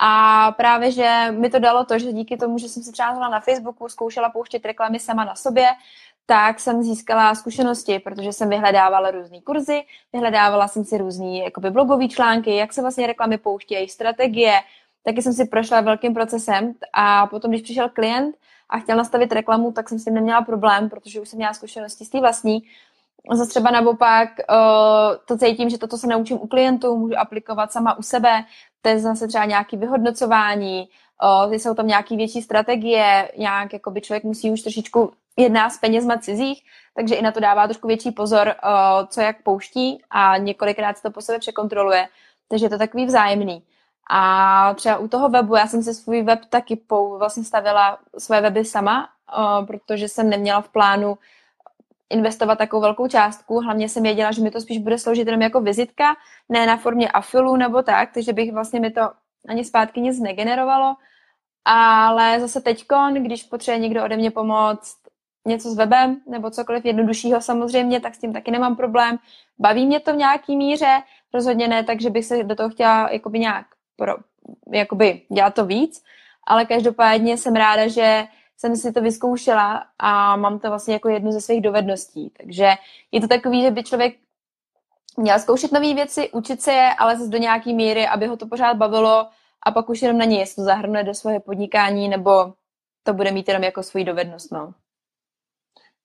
[0.00, 3.40] a právě, že mi to dalo to, že díky tomu, že jsem se třeba na
[3.40, 5.68] Facebooku, zkoušela pouštět reklamy sama na sobě,
[6.30, 12.56] tak jsem získala zkušenosti, protože jsem vyhledávala různé kurzy, vyhledávala jsem si různé blogové články,
[12.56, 14.52] jak se vlastně reklamy pouštějí, strategie,
[15.04, 18.36] taky jsem si prošla velkým procesem a potom, když přišel klient
[18.70, 22.04] a chtěl nastavit reklamu, tak jsem s tím neměla problém, protože už jsem měla zkušenosti
[22.04, 22.62] z té vlastní.
[23.32, 27.98] Zase třeba naopak uh, to cítím, že toto se naučím u klientů, můžu aplikovat sama
[27.98, 28.44] u sebe,
[28.82, 30.88] to je zase třeba nějaké vyhodnocování,
[31.46, 35.78] uh, jsou tam nějaké větší strategie, nějak jako by člověk musí už trošičku jedná s
[35.78, 36.62] penězma cizích,
[36.94, 41.02] takže i na to dává trošku větší pozor, uh, co jak pouští a několikrát se
[41.02, 42.08] to po sebe překontroluje,
[42.48, 43.62] takže je to takový vzájemný.
[44.10, 48.40] A třeba u toho webu, já jsem si svůj web taky pou, vlastně stavila své
[48.40, 51.18] weby sama, uh, protože jsem neměla v plánu
[52.10, 53.60] investovat takovou velkou částku.
[53.60, 56.16] Hlavně jsem věděla, že mi to spíš bude sloužit jenom jako vizitka,
[56.48, 59.00] ne na formě afilu nebo tak, takže bych vlastně mi to
[59.48, 60.94] ani zpátky nic negenerovalo.
[61.64, 65.07] Ale zase teďkon, když potřebuje někdo ode mě pomoct
[65.48, 69.18] něco s webem nebo cokoliv jednoduššího samozřejmě, tak s tím taky nemám problém.
[69.58, 71.02] Baví mě to v nějaký míře,
[71.34, 74.16] rozhodně ne, takže bych se do toho chtěla jakoby nějak pro,
[74.72, 76.02] jakoby dělat to víc,
[76.46, 78.24] ale každopádně jsem ráda, že
[78.56, 82.30] jsem si to vyzkoušela a mám to vlastně jako jednu ze svých dovedností.
[82.36, 82.70] Takže
[83.12, 84.16] je to takový, že by člověk
[85.16, 88.46] měl zkoušet nové věci, učit se je, ale zase do nějaké míry, aby ho to
[88.46, 89.28] pořád bavilo
[89.62, 92.52] a pak už jenom na něj, jestli to zahrne do svého podnikání, nebo
[93.02, 94.52] to bude mít jenom jako svoji dovednost.
[94.52, 94.74] No.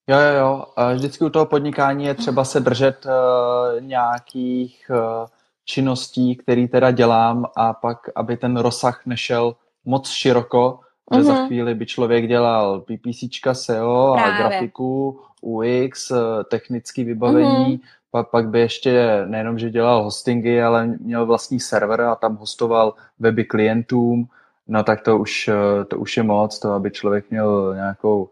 [0.06, 0.64] Jo, jo, jo.
[0.94, 5.26] Vždycky u toho podnikání je třeba se držet uh, nějakých uh,
[5.64, 10.80] činností, které teda dělám a pak, aby ten rozsah nešel moc široko,
[11.14, 11.24] že mm-hmm.
[11.24, 11.46] za mhm.
[11.46, 14.34] chvíli by člověk dělal PPCčka, SEO Právě.
[14.34, 16.12] a grafiku, UX,
[16.50, 17.80] technické vybavení, mm-hmm.
[18.10, 22.94] pak, pak by ještě nejenom, že dělal hostingy, ale měl vlastní server a tam hostoval
[23.18, 24.28] weby klientům,
[24.68, 25.50] no tak to už,
[25.88, 28.28] to už je moc, to aby člověk měl nějakou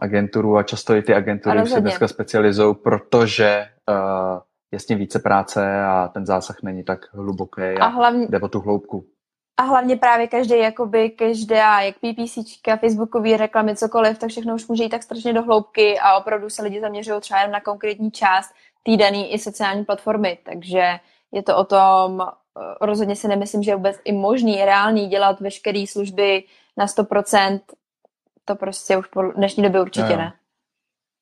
[0.00, 4.40] agenturu a často i ty agentury se dneska specializují, protože uh,
[4.72, 8.40] je s tím více práce a ten zásah není tak hluboký a, a hlavně, jde
[8.40, 9.04] o tu hloubku.
[9.56, 14.82] A hlavně právě každý, jakoby každá, jak PPCčka, Facebookové reklamy, cokoliv, tak všechno už může
[14.82, 18.50] jít tak strašně do hloubky a opravdu se lidi zaměřují třeba jen na konkrétní část
[18.82, 20.98] týdaný i sociální platformy, takže
[21.32, 25.40] je to o tom, eh, rozhodně si nemyslím, že je vůbec i možný, reálný dělat
[25.40, 26.44] veškeré služby
[26.76, 27.60] na 100%,
[28.48, 30.32] to prostě už po dnešní době určitě no, ne.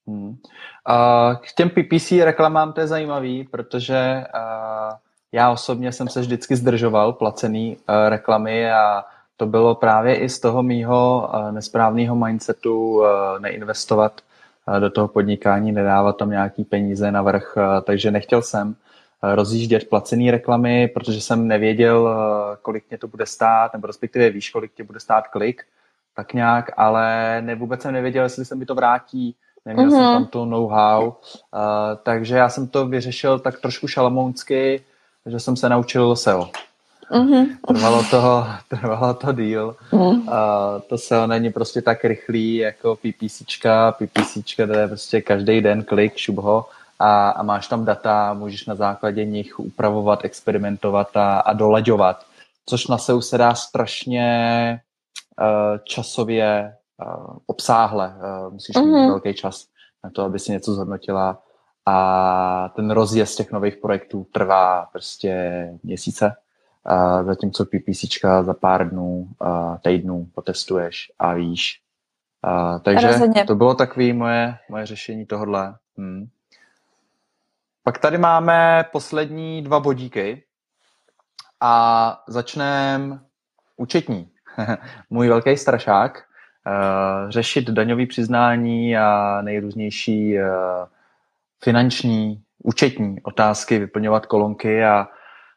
[0.08, 0.28] Hmm.
[0.28, 0.36] Uh,
[1.36, 4.24] k těm PPC reklamám to je zajímavý, protože
[5.32, 9.04] já osobně jsem se vždycky zdržoval placený uh, reklamy a
[9.36, 13.06] to bylo právě i z toho mýho uh, nesprávného mindsetu uh,
[13.38, 14.20] neinvestovat
[14.78, 18.74] do toho podnikání, nedávat tam nějaký peníze na vrch, takže nechtěl jsem
[19.22, 22.16] rozjíždět placené reklamy, protože jsem nevěděl,
[22.62, 25.62] kolik mě to bude stát, nebo respektive víš, kolik tě bude stát klik,
[26.16, 29.90] tak nějak, ale ne, vůbec jsem nevěděl, jestli se mi to vrátí, neměl mm-hmm.
[29.90, 30.12] jsem mhm.
[30.14, 31.12] tam to know-how, uh,
[32.02, 34.84] takže já jsem to vyřešil tak trošku šalamounsky,
[35.26, 36.50] že jsem se naučil SEO.
[37.10, 37.46] Mm-hmm.
[37.68, 39.76] Trvalo, to, trvalo to díl.
[39.92, 40.00] Mm.
[40.00, 40.24] Uh,
[40.88, 43.92] to SEO není prostě tak rychlý jako PPCčka.
[43.92, 46.66] PPCčka to je prostě každý den klik, šup ho
[46.98, 52.24] a, a máš tam data, můžeš na základě nich upravovat, experimentovat a, a dolaďovat.
[52.66, 54.80] Což na SEO se dá strašně
[55.84, 58.14] časově uh, obsáhle.
[58.16, 58.84] Uh, musíš mm-hmm.
[58.84, 59.08] mít mhm.
[59.08, 59.66] velký čas
[60.04, 61.42] na to, aby si něco zhodnotila.
[61.86, 66.36] A ten rozjezd těch nových projektů trvá prostě měsíce,
[67.22, 69.28] zatímco PPCčka za pár dnů,
[69.82, 71.80] týdnů potestuješ a víš.
[72.82, 73.44] Takže Rozhodně.
[73.44, 75.74] to bylo takové moje, moje řešení tohohle.
[75.98, 76.28] Hmm.
[77.82, 80.44] Pak tady máme poslední dva bodíky
[81.60, 83.20] a začneme
[83.76, 84.30] účetní.
[85.10, 86.22] Můj velký strašák.
[86.66, 90.46] Eh, řešit daňové přiznání a nejrůznější eh,
[91.64, 95.08] finanční, účetní otázky, vyplňovat kolonky a,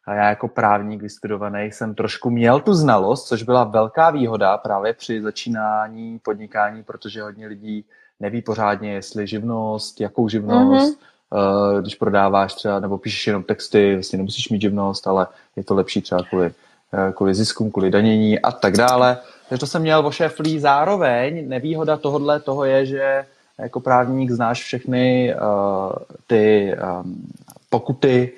[0.06, 4.94] a já jako právník vystudovaný jsem trošku měl tu znalost, což byla velká výhoda právě
[4.94, 7.86] při začínání podnikání, protože hodně lidí
[8.20, 11.00] neví pořádně, jestli živnost, jakou živnost,
[11.32, 11.82] mm-hmm.
[11.82, 16.02] když prodáváš třeba, nebo píšeš jenom texty, vlastně nemusíš mít živnost, ale je to lepší
[16.02, 16.52] třeba kvůli,
[17.16, 19.18] kvůli ziskům, kvůli danění a tak dále.
[19.50, 21.50] Takže to jsem měl o šéflí zároveň.
[21.50, 23.26] Nevýhoda tohohle toho je, že
[23.60, 25.92] jako právník znáš všechny uh,
[26.28, 27.28] ty um,
[27.70, 28.32] pokuty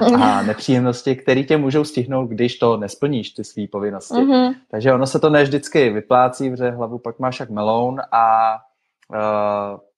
[0.20, 4.14] a nepříjemnosti, které tě můžou stihnout, když to nesplníš, ty své povinnosti.
[4.14, 4.54] Mm-hmm.
[4.70, 8.54] Takže ono se to ne vždycky vyplácí, protože hlavu pak máš jak meloun a
[9.08, 9.18] uh,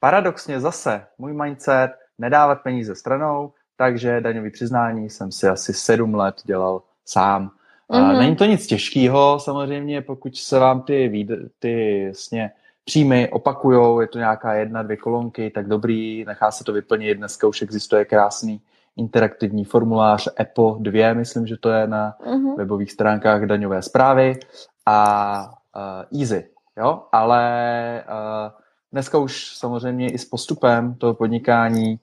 [0.00, 6.34] paradoxně zase můj mindset nedávat peníze stranou, takže daňový přiznání jsem si asi sedm let
[6.44, 7.50] dělal sám.
[7.90, 8.18] Mm-hmm.
[8.18, 11.26] Není to nic těžkého, samozřejmě, pokud se vám ty,
[11.58, 12.50] ty jasně,
[12.84, 17.46] příjmy opakujou, je to nějaká jedna, dvě kolonky, tak dobrý, nechá se to vyplnit, dneska
[17.46, 18.60] už existuje krásný
[18.96, 22.56] interaktivní formulář EPO 2, myslím, že to je na mm-hmm.
[22.56, 24.40] webových stránkách daňové zprávy
[24.86, 28.52] a uh, easy, jo, ale uh,
[28.92, 32.00] dneska už samozřejmě i s postupem toho podnikání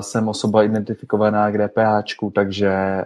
[0.00, 3.04] jsem osoba identifikovaná k DPH, takže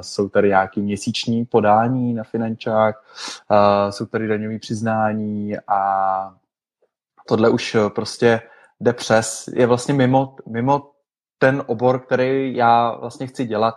[0.00, 2.96] jsou tady nějaké měsíční podání na finančák,
[3.90, 6.34] jsou tady daňové přiznání a
[7.28, 8.40] tohle už prostě
[8.80, 10.90] jde přes, je vlastně mimo, mimo
[11.38, 13.74] ten obor, který já vlastně chci dělat.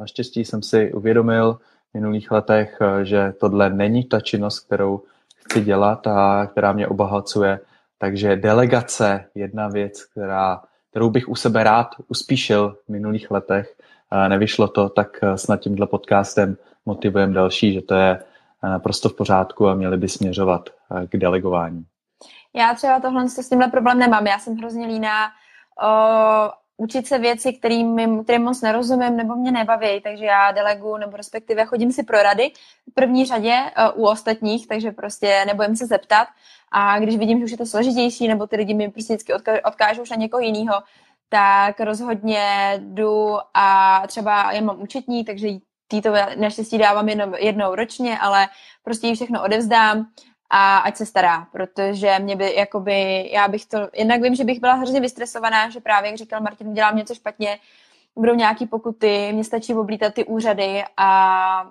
[0.00, 1.54] Naštěstí jsem si uvědomil
[1.90, 5.02] v minulých letech, že tohle není ta činnost, kterou
[5.36, 7.60] chci dělat a která mě obohacuje.
[7.98, 10.60] Takže delegace, jedna věc, která,
[10.92, 13.76] kterou bych u sebe rád uspíšil v minulých letech.
[14.28, 18.22] Nevyšlo to, tak snad tímhle podcastem motivujeme další, že to je
[18.62, 20.70] naprosto v pořádku a měli by směřovat
[21.08, 21.84] k delegování.
[22.54, 24.26] Já třeba tohle s tímhle problém nemám.
[24.26, 25.28] Já jsem hrozně líná
[26.82, 31.64] učit se věci, kterým, kterým moc nerozumím nebo mě nebaví, takže já delegu nebo respektive
[31.64, 32.50] chodím si pro rady
[32.90, 33.54] v první řadě
[33.94, 36.28] uh, u ostatních, takže prostě nebojím se zeptat.
[36.72, 39.32] A když vidím, že už je to složitější nebo ty lidi mi prostě vždycky
[39.64, 40.82] odkážou už na někoho jiného,
[41.28, 45.48] tak rozhodně jdu a třeba já mám účetní, takže
[45.88, 48.48] tý to naštěstí dávám jednou, jednou ročně, ale
[48.84, 50.06] prostě ji všechno odevzdám
[50.54, 54.60] a ať se stará, protože mě by, jakoby, já bych to, jednak vím, že bych
[54.60, 57.58] byla hrozně vystresovaná, že právě, jak říkal Martin, dělám něco špatně,
[58.16, 61.70] budou nějaký pokuty, mě stačí oblítat ty úřady a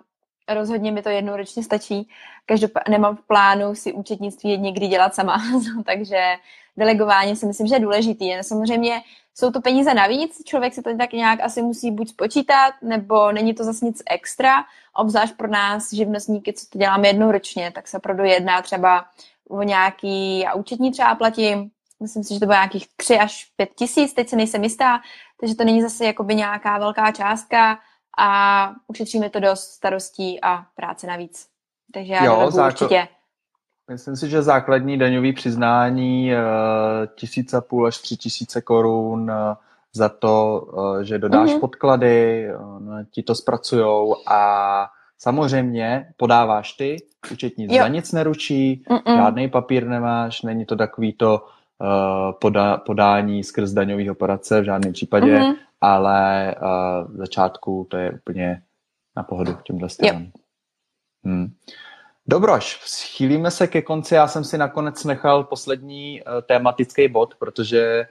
[0.49, 2.09] rozhodně mi to jednou ročně stačí.
[2.45, 5.41] Každopádně nemám v plánu si účetnictví někdy dělat sama,
[5.85, 6.35] takže
[6.77, 8.31] delegování si myslím, že je důležitý.
[8.41, 9.01] Samozřejmě
[9.35, 13.53] jsou to peníze navíc, člověk si to tak nějak asi musí buď spočítat, nebo není
[13.53, 14.63] to zase nic extra,
[14.95, 19.05] obzvlášť pro nás živnostníky, co to děláme jednou ročně, tak se opravdu jedná třeba
[19.49, 23.69] o nějaký, já účetní třeba platím, myslím si, že to bylo nějakých 3 až 5
[23.75, 24.99] tisíc, teď se nejsem jistá,
[25.39, 27.79] takže to není zase jakoby nějaká velká částka
[28.17, 31.47] a ušetříme to dost starostí a práce navíc.
[31.93, 33.07] Takže já jo, základ, určitě.
[33.91, 36.37] Myslím si, že základní daňový přiznání eh,
[37.15, 39.55] tisíc a půl až tři tisíce korun eh,
[39.93, 40.67] za to,
[40.99, 41.59] eh, že dodáš mm-hmm.
[41.59, 42.47] podklady,
[43.11, 46.97] ti to zpracujou a samozřejmě podáváš ty,
[47.31, 49.15] účetní za nic neručí, Mm-mm.
[49.15, 51.45] žádný papír nemáš, není to takový to
[52.41, 55.55] poda, podání skrz daňový operace v žádném případě, mm-hmm.
[55.81, 56.55] ale
[57.07, 58.61] v začátku to je úplně
[59.17, 60.31] na pohodu tímhle stylem.
[61.23, 61.47] Hmm.
[62.27, 64.15] Dobroš, schýlíme se ke konci.
[64.15, 68.07] Já jsem si nakonec nechal poslední uh, tématický bod, protože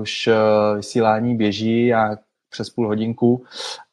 [0.00, 2.16] už uh, vysílání běží a
[2.50, 3.44] přes půl hodinku.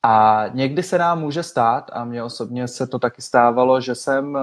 [0.04, 4.38] A někdy se nám může stát, a mně osobně se to taky stávalo, že jsem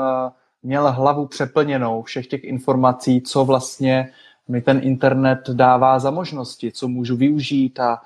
[0.63, 4.13] měl hlavu přeplněnou všech těch informací, co vlastně
[4.49, 8.03] mi ten internet dává za možnosti, co můžu využít a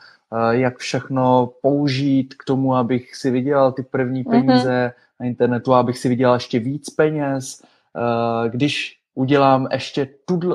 [0.51, 4.31] jak všechno použít k tomu, abych si vydělal ty první mhm.
[4.31, 7.63] peníze, mm-hmm na internetu, abych si vydělal ještě víc peněz,
[7.97, 10.09] eh, když udělám ještě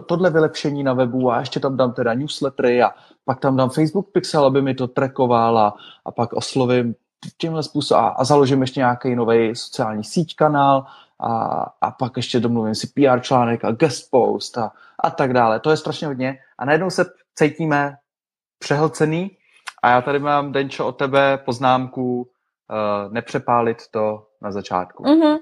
[0.06, 2.92] tohle vylepšení na webu a ještě tam dám teda newslettery a
[3.26, 5.74] pak tam dám Facebook Pixel, aby mi to trackoval a,
[6.06, 6.96] a pak oslovím
[7.38, 10.86] tímhle způsobem a, a založím ještě nějaký nový sociální síť kanál
[11.20, 14.72] a, a pak ještě domluvím si PR článek a guest post a,
[15.04, 15.60] a tak dále.
[15.60, 17.96] To je strašně hodně a najednou se cítíme
[18.60, 19.32] přehlcený
[19.84, 25.04] a já tady mám, Denčo, od tebe poznámku uh, nepřepálit to na začátku.
[25.04, 25.40] Mm-hmm.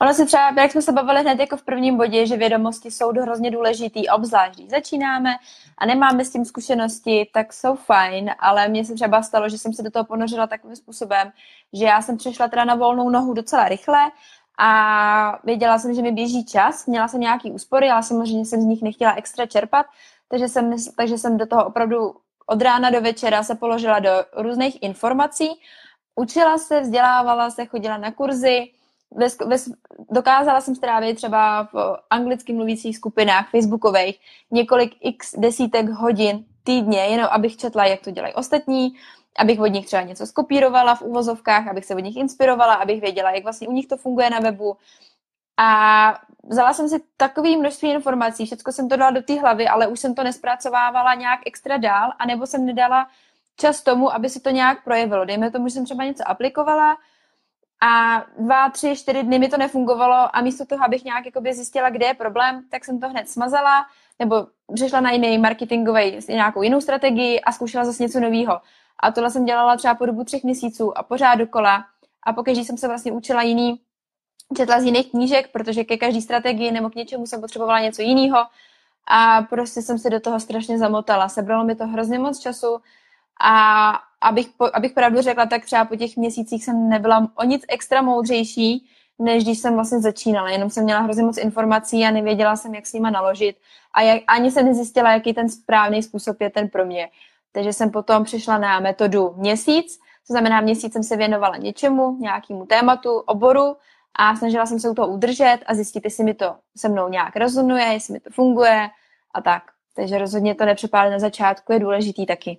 [0.00, 3.08] Ono si třeba, jak jsme se bavili hned jako v prvním bodě, že vědomosti jsou
[3.08, 5.34] hrozně důležitý, obzvlášť když začínáme
[5.78, 9.72] a nemáme s tím zkušenosti, tak jsou fajn, ale mně se třeba stalo, že jsem
[9.72, 11.32] se do toho ponořila takovým způsobem,
[11.72, 13.98] že já jsem přešla teda na volnou nohu docela rychle
[14.58, 18.64] a věděla jsem, že mi běží čas, měla jsem nějaký úspory, ale samozřejmě jsem z
[18.64, 19.86] nich nechtěla extra čerpat,
[20.28, 22.14] takže jsem, takže jsem do toho opravdu
[22.46, 25.50] od rána do večera se položila do různých informací
[26.14, 28.70] učila se, vzdělávala se, chodila na kurzy,
[29.14, 29.56] ve, ve,
[30.10, 37.28] dokázala jsem strávit třeba v anglicky mluvících skupinách facebookových několik x desítek hodin týdně, jenom
[37.30, 38.92] abych četla, jak to dělají ostatní,
[39.38, 43.30] abych od nich třeba něco skopírovala v uvozovkách, abych se od nich inspirovala, abych věděla,
[43.30, 44.76] jak vlastně u nich to funguje na webu.
[45.56, 49.86] A vzala jsem si takové množství informací, všechno jsem to dala do té hlavy, ale
[49.86, 53.06] už jsem to nespracovávala nějak extra dál, anebo jsem nedala
[53.56, 55.24] čas tomu, aby se to nějak projevilo.
[55.24, 56.96] Dejme tomu, že jsem třeba něco aplikovala
[57.82, 61.90] a dva, tři, čtyři dny mi to nefungovalo a místo toho, abych nějak jakoby zjistila,
[61.90, 63.86] kde je problém, tak jsem to hned smazala
[64.18, 68.60] nebo přešla na jiný marketingový, nějakou jinou strategii a zkoušela zase něco nového.
[69.00, 71.84] A tohle jsem dělala třeba po dobu třech měsíců a pořád dokola.
[72.26, 73.80] A pokaždé jsem se vlastně učila jiný,
[74.56, 78.38] četla z jiných knížek, protože ke každé strategii nebo k něčemu jsem potřebovala něco jiného.
[79.06, 81.28] A prostě jsem se do toho strašně zamotala.
[81.28, 82.78] Sebralo mi to hrozně moc času
[83.40, 88.02] a abych, abych pravdu řekla, tak třeba po těch měsících jsem nebyla o nic extra
[88.02, 90.50] moudřejší, než když jsem vlastně začínala.
[90.50, 93.56] Jenom jsem měla hrozně moc informací a nevěděla jsem, jak s nima naložit.
[93.94, 97.08] A jak, ani jsem nezjistila, jaký ten správný způsob je ten pro mě.
[97.52, 102.66] Takže jsem potom přišla na metodu měsíc, to znamená měsíc jsem se věnovala něčemu, nějakému
[102.66, 103.76] tématu, oboru
[104.14, 107.36] a snažila jsem se u toho udržet a zjistit, jestli mi to se mnou nějak
[107.36, 108.88] rezonuje, jestli mi to funguje
[109.34, 109.62] a tak.
[109.96, 112.58] Takže rozhodně to nepřepálit na začátku je důležitý taky.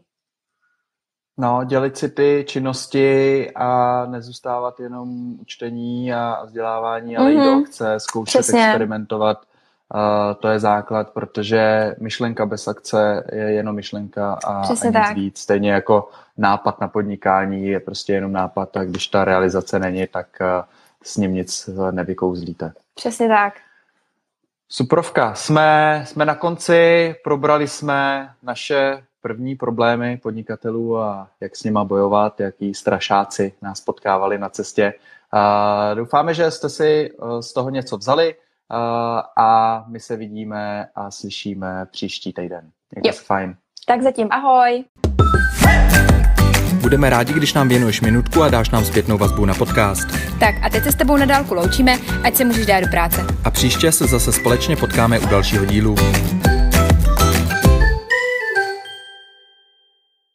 [1.37, 7.39] No, dělit si ty činnosti a nezůstávat jenom učtení a vzdělávání, ale mm-hmm.
[7.39, 7.63] jít do mhm.
[7.63, 8.65] akce, zkoušet, Přesně.
[8.67, 9.41] experimentovat.
[9.93, 15.15] Uh, to je základ, protože myšlenka bez akce je jenom myšlenka a, a nic tak.
[15.15, 15.39] víc.
[15.39, 20.27] Stejně jako nápad na podnikání je prostě jenom nápad a když ta realizace není, tak
[20.41, 20.47] uh,
[21.03, 22.73] s ním nic nevykouzlíte.
[22.95, 23.53] Přesně tak.
[24.69, 31.83] Suprovka, jsme, jsme na konci, probrali jsme naše první problémy podnikatelů a jak s nima
[31.83, 34.93] bojovat, jaký strašáci nás potkávali na cestě.
[35.93, 38.35] Doufáme, že jste si e, z toho něco vzali
[39.37, 42.69] a my se vidíme a slyšíme příští týden.
[42.95, 43.55] Mějte se fajn.
[43.87, 44.83] Tak zatím ahoj.
[46.81, 50.07] Budeme rádi, když nám věnuješ minutku a dáš nám zpětnou vazbu na podcast.
[50.39, 53.21] Tak a teď se s tebou na dálku loučíme, ať se můžeš dát do práce.
[53.43, 55.95] A příště se zase společně potkáme u dalšího dílu.